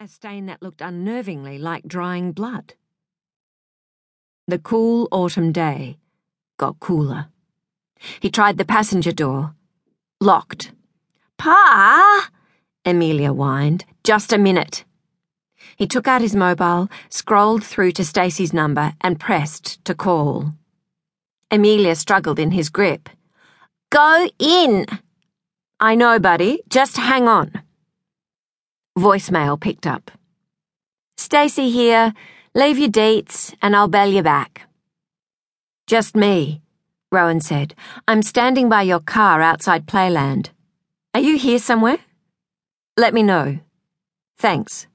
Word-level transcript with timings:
a 0.00 0.06
stain 0.06 0.46
that 0.46 0.62
looked 0.62 0.78
unnervingly 0.78 1.58
like 1.58 1.82
drying 1.88 2.30
blood. 2.30 2.74
The 4.46 4.60
cool 4.60 5.08
autumn 5.10 5.50
day 5.50 5.98
got 6.56 6.78
cooler. 6.78 7.26
He 8.20 8.30
tried 8.30 8.58
the 8.58 8.64
passenger 8.64 9.10
door. 9.10 9.56
Locked. 10.20 10.70
Pa! 11.36 12.30
Amelia 12.84 13.32
whined. 13.32 13.86
Just 14.04 14.32
a 14.32 14.38
minute. 14.38 14.84
He 15.74 15.88
took 15.88 16.06
out 16.06 16.20
his 16.20 16.36
mobile, 16.36 16.88
scrolled 17.08 17.64
through 17.64 17.90
to 17.92 18.04
Stacey's 18.04 18.52
number, 18.52 18.94
and 19.00 19.18
pressed 19.18 19.84
to 19.84 19.96
call. 19.96 20.52
Amelia 21.50 21.96
struggled 21.96 22.38
in 22.38 22.52
his 22.52 22.68
grip. 22.68 23.08
Go 23.90 24.28
in! 24.38 24.86
I 25.80 25.96
know, 25.96 26.20
buddy. 26.20 26.62
Just 26.68 26.96
hang 26.98 27.26
on. 27.26 27.50
Voicemail 28.98 29.60
picked 29.60 29.86
up. 29.86 30.10
Stacey 31.16 31.70
here. 31.70 32.12
Leave 32.54 32.78
your 32.78 32.88
dates, 32.88 33.54
and 33.62 33.76
I'll 33.76 33.88
bail 33.88 34.08
you 34.08 34.22
back. 34.22 34.68
Just 35.86 36.16
me, 36.16 36.60
Rowan 37.12 37.40
said. 37.40 37.74
I'm 38.06 38.22
standing 38.22 38.68
by 38.68 38.82
your 38.82 39.00
car 39.00 39.40
outside 39.40 39.86
Playland. 39.86 40.50
Are 41.14 41.20
you 41.20 41.38
here 41.38 41.58
somewhere? 41.58 41.98
Let 42.96 43.14
me 43.14 43.22
know. 43.22 43.60
Thanks. 44.38 44.86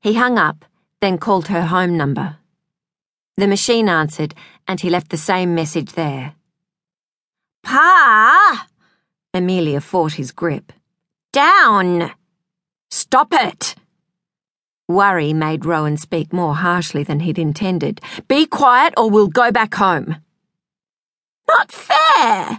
He 0.00 0.14
hung 0.14 0.38
up, 0.38 0.64
then 1.00 1.18
called 1.18 1.48
her 1.48 1.62
home 1.62 1.96
number. 1.96 2.36
The 3.36 3.48
machine 3.48 3.88
answered, 3.88 4.34
and 4.68 4.80
he 4.80 4.90
left 4.90 5.10
the 5.10 5.16
same 5.16 5.54
message 5.54 5.92
there. 5.92 6.34
Pa! 7.62 8.66
Amelia 9.32 9.80
fought 9.80 10.14
his 10.14 10.32
grip. 10.32 10.72
Down! 11.32 12.12
Stop 12.90 13.32
it! 13.32 13.76
Worry 14.88 15.32
made 15.32 15.64
Rowan 15.64 15.96
speak 15.96 16.32
more 16.32 16.56
harshly 16.56 17.04
than 17.04 17.20
he'd 17.20 17.38
intended. 17.38 18.00
Be 18.26 18.46
quiet 18.46 18.94
or 18.96 19.08
we'll 19.08 19.28
go 19.28 19.52
back 19.52 19.74
home. 19.74 20.16
Not 21.48 21.70
fair! 21.70 22.58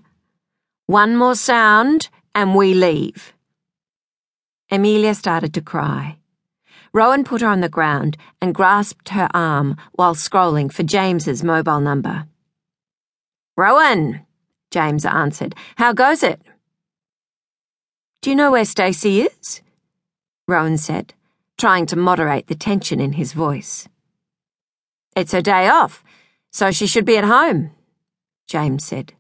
One 0.85 1.17
more 1.17 1.35
sound 1.35 2.09
and 2.33 2.55
we 2.55 2.73
leave. 2.73 3.33
Amelia 4.69 5.13
started 5.13 5.53
to 5.55 5.61
cry. 5.61 6.17
Rowan 6.93 7.25
put 7.25 7.41
her 7.41 7.47
on 7.47 7.59
the 7.59 7.69
ground 7.69 8.17
and 8.41 8.55
grasped 8.55 9.09
her 9.09 9.29
arm 9.33 9.75
while 9.93 10.15
scrolling 10.15 10.71
for 10.71 10.83
James's 10.83 11.43
mobile 11.43 11.81
number. 11.81 12.25
Rowan, 13.57 14.25
James 14.71 15.05
answered. 15.05 15.55
How 15.75 15.91
goes 15.91 16.23
it? 16.23 16.41
Do 18.21 18.29
you 18.29 18.35
know 18.35 18.51
where 18.51 18.65
Stacey 18.65 19.21
is? 19.21 19.61
Rowan 20.51 20.77
said, 20.77 21.13
trying 21.57 21.85
to 21.85 21.95
moderate 21.95 22.47
the 22.47 22.55
tension 22.55 22.99
in 22.99 23.13
his 23.13 23.31
voice. 23.31 23.87
It's 25.15 25.31
her 25.31 25.41
day 25.41 25.69
off, 25.69 26.03
so 26.51 26.71
she 26.71 26.87
should 26.87 27.05
be 27.05 27.17
at 27.17 27.23
home, 27.23 27.71
James 28.47 28.83
said. 28.83 29.13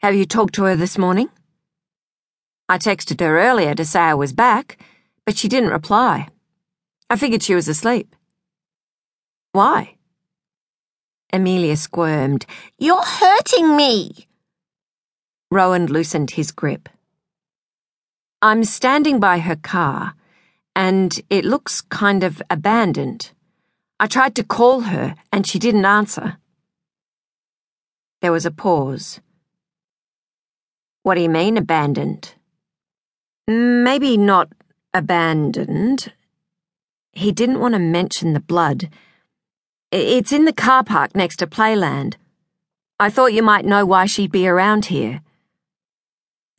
Have 0.00 0.14
you 0.14 0.24
talked 0.24 0.54
to 0.54 0.64
her 0.64 0.76
this 0.76 0.96
morning? 0.96 1.28
I 2.68 2.78
texted 2.78 3.20
her 3.20 3.40
earlier 3.40 3.74
to 3.74 3.84
say 3.84 3.98
I 3.98 4.14
was 4.14 4.32
back, 4.32 4.78
but 5.26 5.36
she 5.36 5.48
didn't 5.48 5.70
reply. 5.70 6.28
I 7.10 7.16
figured 7.16 7.42
she 7.42 7.56
was 7.56 7.66
asleep. 7.68 8.14
Why? 9.50 9.96
Amelia 11.32 11.76
squirmed. 11.76 12.46
You're 12.78 13.02
hurting 13.04 13.76
me! 13.76 14.28
Rowan 15.50 15.86
loosened 15.86 16.30
his 16.32 16.52
grip. 16.52 16.88
I'm 18.44 18.64
standing 18.64 19.20
by 19.20 19.38
her 19.38 19.54
car, 19.54 20.14
and 20.74 21.20
it 21.30 21.44
looks 21.44 21.80
kind 21.80 22.24
of 22.24 22.42
abandoned. 22.50 23.30
I 24.00 24.08
tried 24.08 24.34
to 24.34 24.42
call 24.42 24.80
her, 24.80 25.14
and 25.32 25.46
she 25.46 25.60
didn't 25.60 25.84
answer. 25.84 26.38
There 28.20 28.32
was 28.32 28.44
a 28.44 28.50
pause. 28.50 29.20
What 31.04 31.14
do 31.14 31.20
you 31.20 31.28
mean, 31.28 31.56
abandoned? 31.56 32.34
Maybe 33.46 34.16
not 34.16 34.48
abandoned. 34.92 36.12
He 37.12 37.30
didn't 37.30 37.60
want 37.60 37.74
to 37.74 37.78
mention 37.78 38.32
the 38.32 38.40
blood. 38.40 38.90
It's 39.92 40.32
in 40.32 40.46
the 40.46 40.52
car 40.52 40.82
park 40.82 41.14
next 41.14 41.36
to 41.36 41.46
Playland. 41.46 42.16
I 42.98 43.08
thought 43.08 43.34
you 43.34 43.44
might 43.44 43.64
know 43.64 43.86
why 43.86 44.06
she'd 44.06 44.32
be 44.32 44.48
around 44.48 44.86
here. 44.86 45.20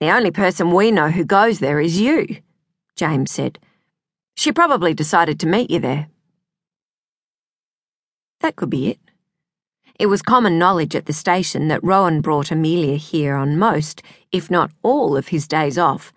The 0.03 0.12
only 0.12 0.31
person 0.31 0.72
we 0.72 0.91
know 0.91 1.12
who 1.12 1.24
goes 1.24 1.59
there 1.59 1.80
is 1.80 1.97
you, 1.97 2.41
James 2.97 3.31
said. 3.31 3.58
She 4.36 4.52
probably 4.52 4.94
decided 4.94 5.40
to 5.40 5.47
meet 5.47 5.72
you 5.72 5.80
there. 5.80 6.08
That 8.41 8.58
could 8.58 8.69
be 8.69 8.90
it. 8.90 9.00
It 9.97 10.08
was 10.08 10.22
common 10.22 10.59
knowledge 10.59 10.94
at 10.94 11.06
the 11.06 11.14
station 11.14 11.69
that 11.69 11.81
Rowan 11.86 12.19
brought 12.19 12.52
Amelia 12.52 12.97
here 12.97 13.38
on 13.38 13.58
most, 13.58 14.02
if 14.34 14.52
not 14.52 14.72
all, 14.81 15.16
of 15.16 15.30
his 15.30 15.47
days 15.47 15.78
off, 15.78 16.12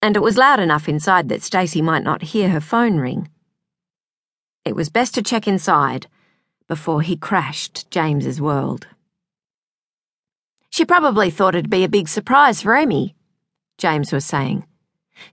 and 0.00 0.14
it 0.14 0.22
was 0.22 0.38
loud 0.38 0.60
enough 0.60 0.88
inside 0.88 1.28
that 1.28 1.42
Stacey 1.42 1.82
might 1.82 2.04
not 2.04 2.22
hear 2.30 2.50
her 2.50 2.60
phone 2.60 2.98
ring. 2.98 3.28
It 4.64 4.76
was 4.76 4.88
best 4.88 5.14
to 5.14 5.20
check 5.20 5.48
inside 5.48 6.06
before 6.68 7.02
he 7.02 7.16
crashed 7.16 7.90
James's 7.90 8.40
world. 8.40 8.86
She 10.76 10.84
probably 10.84 11.30
thought 11.30 11.54
it'd 11.54 11.70
be 11.70 11.84
a 11.84 11.88
big 11.88 12.06
surprise 12.06 12.60
for 12.60 12.76
Emmy, 12.76 13.14
James 13.78 14.12
was 14.12 14.26
saying. 14.26 14.66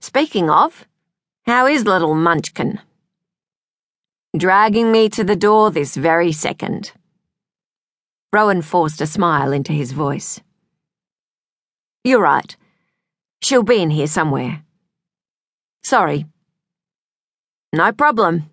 Speaking 0.00 0.48
of, 0.48 0.86
how 1.44 1.66
is 1.66 1.84
little 1.84 2.14
Munchkin? 2.14 2.80
Dragging 4.34 4.90
me 4.90 5.10
to 5.10 5.22
the 5.22 5.36
door 5.36 5.70
this 5.70 5.96
very 5.96 6.32
second. 6.32 6.92
Rowan 8.32 8.62
forced 8.62 9.02
a 9.02 9.06
smile 9.06 9.52
into 9.52 9.74
his 9.74 9.92
voice. 9.92 10.40
You're 12.04 12.22
right. 12.22 12.56
She'll 13.42 13.64
be 13.64 13.82
in 13.82 13.90
here 13.90 14.06
somewhere. 14.06 14.62
Sorry. 15.82 16.24
No 17.70 17.92
problem. 17.92 18.48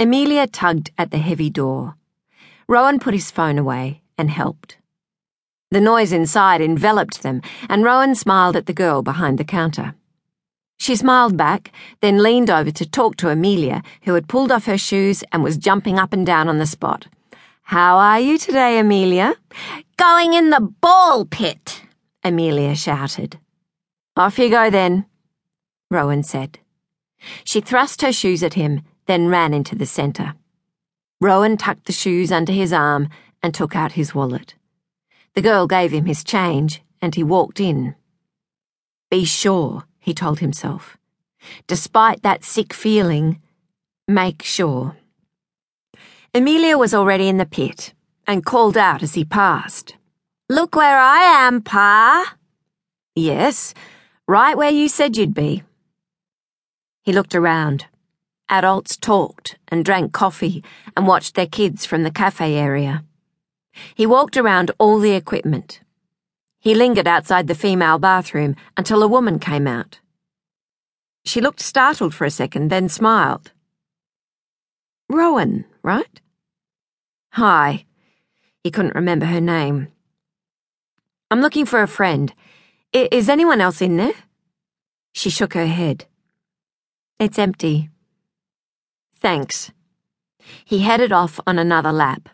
Amelia 0.00 0.46
tugged 0.46 0.90
at 0.96 1.10
the 1.10 1.18
heavy 1.18 1.50
door. 1.50 1.96
Rowan 2.66 2.98
put 2.98 3.12
his 3.12 3.30
phone 3.30 3.58
away 3.58 4.00
and 4.16 4.30
helped. 4.30 4.78
The 5.70 5.80
noise 5.80 6.12
inside 6.12 6.60
enveloped 6.60 7.22
them, 7.22 7.42
and 7.68 7.84
Rowan 7.84 8.14
smiled 8.14 8.56
at 8.56 8.66
the 8.66 8.72
girl 8.72 9.02
behind 9.02 9.38
the 9.38 9.44
counter. 9.44 9.94
She 10.78 10.94
smiled 10.94 11.36
back, 11.36 11.72
then 12.00 12.22
leaned 12.22 12.50
over 12.50 12.70
to 12.70 12.88
talk 12.88 13.16
to 13.16 13.30
Amelia, 13.30 13.82
who 14.02 14.14
had 14.14 14.28
pulled 14.28 14.52
off 14.52 14.66
her 14.66 14.78
shoes 14.78 15.24
and 15.32 15.42
was 15.42 15.56
jumping 15.56 15.98
up 15.98 16.12
and 16.12 16.24
down 16.24 16.48
on 16.48 16.58
the 16.58 16.66
spot. 16.66 17.06
How 17.62 17.96
are 17.98 18.20
you 18.20 18.38
today, 18.38 18.78
Amelia? 18.78 19.34
Going 19.96 20.34
in 20.34 20.50
the 20.50 20.60
ball 20.60 21.24
pit, 21.24 21.82
Amelia 22.22 22.74
shouted. 22.74 23.38
Off 24.16 24.38
you 24.38 24.50
go 24.50 24.70
then, 24.70 25.06
Rowan 25.90 26.22
said. 26.22 26.58
She 27.44 27.60
thrust 27.60 28.02
her 28.02 28.12
shoes 28.12 28.42
at 28.42 28.54
him 28.54 28.82
then 29.06 29.28
ran 29.28 29.54
into 29.54 29.74
the 29.74 29.86
centre. 29.86 30.34
Rowan 31.20 31.56
tucked 31.56 31.86
the 31.86 31.92
shoes 31.92 32.30
under 32.30 32.52
his 32.52 32.72
arm 32.72 33.08
and 33.42 33.54
took 33.54 33.74
out 33.74 33.92
his 33.92 34.14
wallet. 34.14 34.54
The 35.36 35.42
girl 35.42 35.66
gave 35.66 35.92
him 35.92 36.06
his 36.06 36.24
change, 36.24 36.80
and 37.02 37.14
he 37.14 37.22
walked 37.22 37.60
in. 37.60 37.94
Be 39.10 39.26
sure, 39.26 39.84
he 40.00 40.14
told 40.14 40.40
himself. 40.40 40.96
Despite 41.66 42.22
that 42.22 42.42
sick 42.42 42.72
feeling, 42.72 43.42
make 44.08 44.42
sure. 44.42 44.96
Amelia 46.34 46.78
was 46.78 46.94
already 46.94 47.28
in 47.28 47.36
the 47.36 47.44
pit 47.44 47.92
and 48.26 48.46
called 48.46 48.78
out 48.78 49.02
as 49.02 49.12
he 49.12 49.26
passed. 49.26 49.96
Look 50.48 50.74
where 50.74 50.98
I 50.98 51.18
am, 51.18 51.60
Pa. 51.60 52.36
Yes, 53.14 53.74
right 54.26 54.56
where 54.56 54.70
you 54.70 54.88
said 54.88 55.18
you'd 55.18 55.34
be. 55.34 55.62
He 57.02 57.12
looked 57.12 57.34
around. 57.34 57.84
Adults 58.48 58.96
talked 58.96 59.58
and 59.68 59.84
drank 59.84 60.14
coffee 60.14 60.64
and 60.96 61.06
watched 61.06 61.34
their 61.34 61.46
kids 61.46 61.84
from 61.84 62.04
the 62.04 62.10
cafe 62.10 62.54
area. 62.54 63.04
He 63.94 64.06
walked 64.06 64.36
around 64.36 64.70
all 64.78 64.98
the 64.98 65.12
equipment. 65.12 65.80
He 66.58 66.74
lingered 66.74 67.06
outside 67.06 67.46
the 67.46 67.54
female 67.54 67.98
bathroom 67.98 68.56
until 68.76 69.02
a 69.02 69.08
woman 69.08 69.38
came 69.38 69.66
out. 69.66 70.00
She 71.24 71.40
looked 71.40 71.60
startled 71.60 72.14
for 72.14 72.24
a 72.24 72.30
second, 72.30 72.70
then 72.70 72.88
smiled. 72.88 73.52
Rowan, 75.08 75.64
right? 75.82 76.20
Hi. 77.32 77.84
He 78.64 78.70
couldn't 78.70 78.94
remember 78.94 79.26
her 79.26 79.40
name. 79.40 79.88
I'm 81.30 81.40
looking 81.40 81.66
for 81.66 81.82
a 81.82 81.88
friend. 81.88 82.32
I- 82.94 83.08
is 83.12 83.28
anyone 83.28 83.60
else 83.60 83.80
in 83.80 83.96
there? 83.96 84.14
She 85.12 85.30
shook 85.30 85.54
her 85.54 85.66
head. 85.66 86.06
It's 87.18 87.38
empty. 87.38 87.90
Thanks. 89.14 89.72
He 90.64 90.80
headed 90.80 91.12
off 91.12 91.40
on 91.46 91.58
another 91.58 91.92
lap. 91.92 92.28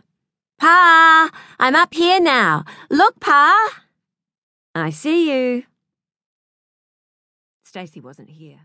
Pa, 0.62 1.28
I'm 1.58 1.74
up 1.74 1.92
here 1.92 2.20
now. 2.20 2.64
Look, 2.88 3.18
Pa. 3.18 3.82
I 4.76 4.90
see 4.90 5.28
you. 5.28 5.64
Stacey 7.64 8.00
wasn't 8.00 8.30
here. 8.30 8.60